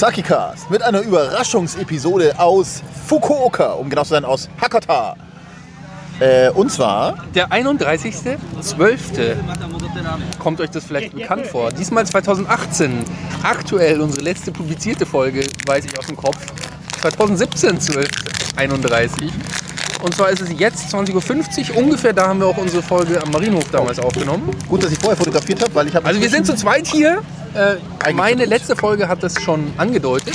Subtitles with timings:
[0.00, 5.14] Sakicast mit einer Überraschungsepisode aus Fukuoka, um genau zu sein, aus Hakata.
[6.18, 9.36] Äh, und zwar, Der 31.12.
[10.38, 11.70] kommt euch das vielleicht bekannt vor.
[11.70, 13.04] Diesmal 2018.
[13.42, 16.38] Aktuell unsere letzte publizierte Folge, weiß ich aus dem Kopf.
[17.02, 18.08] 2017, 12,
[18.56, 19.30] 31.
[20.02, 22.14] Und zwar ist es jetzt 20.50 Uhr ungefähr.
[22.14, 24.48] Da haben wir auch unsere Folge am Marienhof damals aufgenommen.
[24.66, 26.06] gut, dass ich vorher fotografiert habe, weil ich habe...
[26.06, 27.20] Also wir sind zu zweit hier.
[27.54, 30.34] Äh, meine letzte Folge hat das schon angedeutet.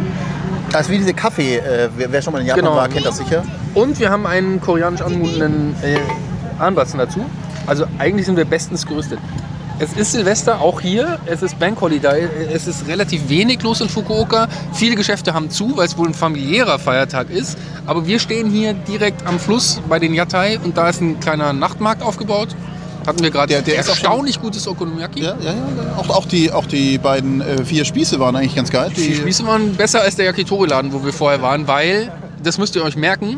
[0.71, 2.75] Das ist wie diese Kaffee, äh, wer, schon mal in Japan Genau.
[2.75, 3.43] war, kennt das sicher.
[3.73, 5.97] Und wir haben einen koreanisch anmutenden äh,
[6.59, 7.25] Armbatzen dazu.
[7.65, 9.19] Also eigentlich sind wir bestens gerüstet.
[9.79, 11.19] Es ist Silvester, auch hier.
[11.27, 12.27] Es ist Bank Holiday.
[12.51, 14.47] Es ist relativ wenig los in Fukuoka.
[14.73, 17.59] Viele Geschäfte haben zu, weil es wohl ein familiärer Feiertag ist.
[17.87, 21.53] Aber wir stehen hier direkt am Fluss bei den Yatai und da ist ein kleiner
[21.53, 22.49] Nachtmarkt aufgebaut.
[23.07, 25.21] Hatten wir gerade Der- der ist erstaunlich gutes Okonomiyaki.
[25.21, 25.55] Ja, ja, ja.
[25.97, 28.91] Auch, auch, die, auch die beiden äh, vier Spieße waren eigentlich ganz geil.
[28.95, 32.11] Die Spieße waren besser als der Yakitori-Laden, wo wir vorher waren, weil,
[32.43, 33.37] das müsst ihr euch merken,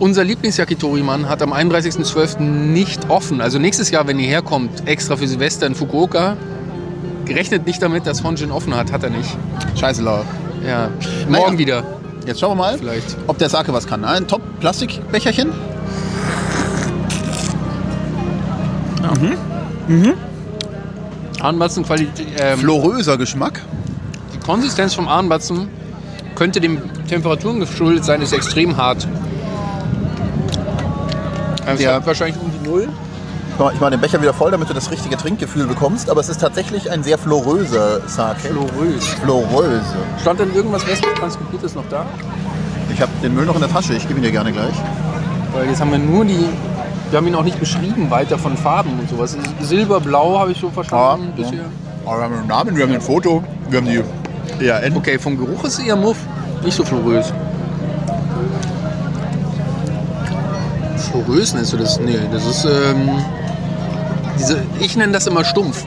[0.00, 2.40] unser Lieblings-Yakitori-Mann hat am 31.12.
[2.40, 3.40] nicht offen.
[3.40, 6.36] Also nächstes Jahr, wenn ihr herkommt, extra für Silvester in Fukuoka,
[7.24, 8.90] gerechnet nicht damit, dass Honjin offen hat.
[8.90, 9.36] Hat er nicht.
[9.78, 10.24] Scheiße laut.
[10.66, 10.88] Ja,
[11.28, 11.44] Naja.
[11.44, 11.84] morgen wieder
[12.28, 13.16] Jetzt schauen wir mal, vielleicht.
[13.26, 14.04] ob der Sake was kann.
[14.04, 15.50] Ein Top-Plastikbecherchen.
[21.40, 23.62] Ahnbatzenqualität, ähm, Floröser Geschmack.
[24.34, 25.68] die Konsistenz vom Ahnbatzen
[26.34, 29.08] könnte den Temperaturen geschuldet sein, ist extrem hart.
[31.64, 31.92] Also Ja.
[31.98, 32.06] ja.
[32.06, 32.88] wahrscheinlich um die Null.
[33.74, 36.08] Ich mache den Becher wieder voll, damit du das richtige Trinkgefühl bekommst.
[36.10, 38.38] Aber es ist tatsächlich ein sehr floröser Sake.
[38.48, 39.04] Florös.
[39.20, 39.82] Floröse.
[40.20, 42.06] Stand denn irgendwas westlich Transkribites noch da?
[42.92, 44.74] Ich habe den Müll noch in der Tasche, ich gebe ihn dir gerne gleich.
[45.52, 46.46] Weil jetzt haben wir nur die.
[47.10, 49.36] Wir haben ihn auch nicht beschrieben weiter von Farben und sowas.
[49.60, 51.64] Silberblau habe ich so verstanden Ja, bisher.
[52.06, 54.96] Aber wir haben einen Namen, wir haben ein Foto, wir haben die ERN.
[54.96, 56.18] Okay, vom Geruch ist eher Muff.
[56.62, 57.32] Nicht so florös.
[61.10, 61.98] Florös nennst du das?
[61.98, 62.64] Nee, das ist.
[62.64, 63.10] Ähm,
[64.38, 65.84] diese, ich nenne das immer stumpf.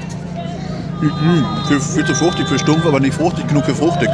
[1.67, 4.09] Viel, viel zu fruchtig für stumpf, aber nicht fruchtig genug für fruchtig.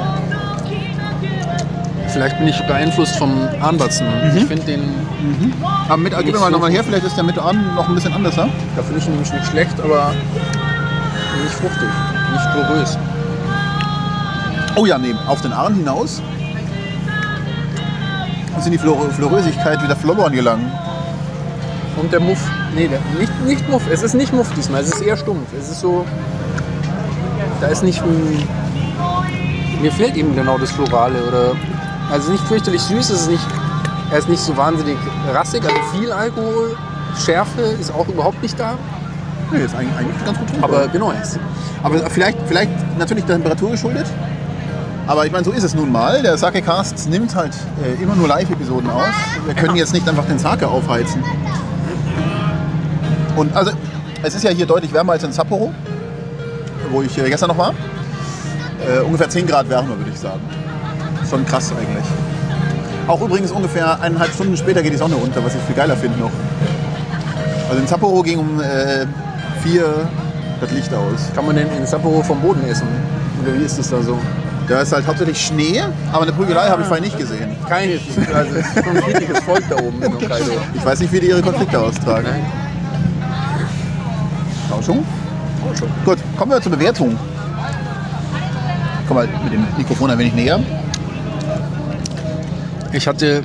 [2.09, 3.31] Vielleicht bin ich beeinflusst vom
[3.62, 4.08] Anbatzen.
[4.36, 4.81] Ich finde den.
[5.88, 8.14] Aber mit, gib mir mal nochmal her, vielleicht ist der mit an noch ein bisschen
[8.14, 8.38] anders.
[8.38, 8.50] Ne?
[8.75, 10.14] Da finde ich ihn nämlich nicht schlecht, aber
[11.44, 11.90] nicht fruchtig.
[12.34, 12.98] Nicht florös.
[14.75, 16.22] Oh ja, nee, auf den Arm hinaus
[18.68, 20.72] in die Flor Florösigkeit wieder verloren gelangen.
[22.02, 22.40] Und der Muff.
[22.75, 23.84] Nee, der, nicht, nicht Muff.
[23.91, 24.81] Es ist nicht Muff diesmal.
[24.81, 25.47] Es ist eher stumpf.
[25.59, 26.06] Es ist so.
[27.62, 28.02] Da ist nicht.
[28.03, 28.47] ein-
[29.81, 31.16] Mir fehlt eben genau das Florale.
[31.28, 31.52] Oder,
[32.12, 33.09] also nicht fürchterlich süß.
[33.09, 33.46] Es ist nicht,
[34.12, 34.97] er ist nicht so wahnsinnig
[35.34, 35.63] rassig.
[35.63, 36.75] Also viel Alkohol.
[37.25, 38.75] Schärfe ist auch überhaupt nicht da.
[39.52, 41.12] Nee, ist eigentlich, eigentlich ganz gut Aber genau.
[41.19, 41.40] es-
[41.81, 42.69] Aber vielleicht, vielleicht
[43.00, 44.06] natürlich der Temperatur geschuldet.
[45.07, 46.22] Aber ich meine, so ist es nun mal.
[46.22, 49.06] Der Sake-Cast nimmt halt äh, immer nur Live-Episoden aus.
[49.46, 51.24] Wir können jetzt nicht einfach den Sake aufheizen.
[53.38, 53.72] Und also,
[54.24, 55.72] es ist ja hier deutlich wärmer als in Sapporo,
[56.92, 57.74] wo ich äh, gestern noch war.
[58.86, 60.42] Äh, ungefähr 10 Grad wärmer, würde ich sagen.
[61.30, 62.06] Schon krass eigentlich.
[63.08, 66.20] Auch übrigens ungefähr eineinhalb Stunden später geht die Sonne unter, was ich viel geiler finde
[66.20, 66.31] noch.
[67.70, 69.06] Also in Sapporo ging um äh,
[69.62, 70.09] vier
[70.59, 71.30] das Licht aus.
[71.36, 72.88] Kann man denn in Sapporo vom Boden essen?
[73.44, 74.18] Oder wie ist das da so?
[74.68, 75.81] Da ist halt hauptsächlich Schnee,
[76.12, 77.56] aber eine Prügelei habe ich vorher nicht gesehen.
[77.69, 78.00] Keine.
[78.34, 80.52] Also es ist ein friedliches Volk da oben in Hokkaido.
[80.74, 82.28] Ich weiß nicht, wie die ihre Konflikte austragen.
[82.30, 82.67] Nein.
[84.77, 85.03] Tauschung?
[86.06, 87.18] Gut, kommen wir zur Bewertung.
[89.07, 90.59] Komm mal mit dem Mikrofon ein wenig näher.
[92.94, 93.44] Ich hatte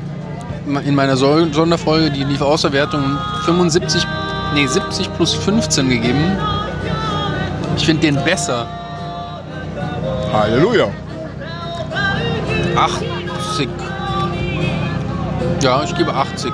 [0.84, 4.06] in meiner Sonderfolge die Lieferauswertung 75,
[4.55, 6.37] nee 70 plus 15 gegeben.
[7.76, 8.67] Ich finde den besser.
[10.32, 10.88] Halleluja.
[12.76, 13.69] 80.
[15.61, 16.52] Ja, ich gebe 80.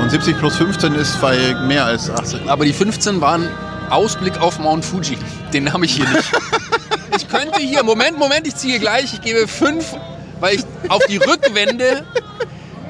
[0.00, 2.50] Und 70 plus 15 ist bei mehr als 80.
[2.50, 3.48] Aber die 15 waren
[3.90, 5.16] Ausblick auf Mount Fuji.
[5.52, 6.32] Den habe ich hier nicht.
[7.16, 9.14] Ich könnte hier, Moment, Moment, ich ziehe gleich.
[9.14, 9.96] Ich gebe 5,
[10.38, 12.04] weil ich auf die Rückwände,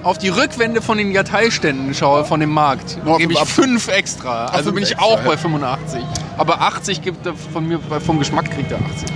[0.03, 3.05] auf die Rückwände von den Yatai-Ständen schaue, von dem Markt.
[3.05, 4.47] Noch gebe ich 5 extra.
[4.47, 6.01] Also fünf bin ich auch bei 85.
[6.39, 9.09] Aber 80 gibt er von mir, vom Geschmack kriegt er 80.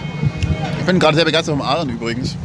[0.81, 2.37] Ich bin gerade sehr begeistert vom Aalen übrigens.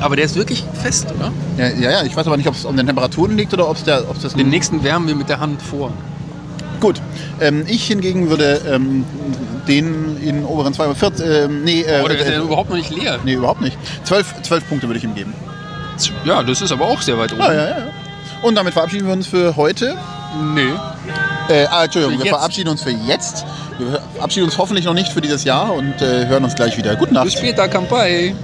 [0.00, 1.32] Aber der ist wirklich fest, oder?
[1.58, 3.76] Ja, ja, ja ich weiß aber nicht, ob es an den Temperaturen liegt oder ob
[3.76, 5.92] es das Den nächsten wärmen wir mit der Hand vor.
[6.80, 7.00] Gut.
[7.40, 9.04] Ähm, ich hingegen würde ähm,
[9.68, 12.90] den in oberen zwei, viert, ähm, nee, äh, Oder ist äh, der überhaupt noch nicht
[12.90, 13.18] leer?
[13.24, 13.76] nee, überhaupt nicht.
[14.04, 15.34] Zwölf, zwölf Punkte würde ich ihm geben.
[16.24, 17.42] Ja, das ist aber auch sehr weit oben.
[17.42, 17.76] Ja, ja, ja.
[18.42, 19.96] Und damit verabschieden wir uns für heute.
[20.54, 20.72] Nee.
[21.48, 22.34] Äh, ah, Entschuldigung, wir jetzt.
[22.34, 23.44] verabschieden uns für jetzt.
[23.78, 26.96] Wir verabschieden uns hoffentlich noch nicht für dieses Jahr und äh, hören uns gleich wieder.
[26.96, 27.24] Gute Nacht.
[27.24, 28.34] Bis später, Kampai.